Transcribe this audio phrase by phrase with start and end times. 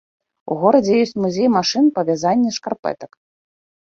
[0.53, 3.11] У горадзе ёсць музей машын па вязання шкарпэтак.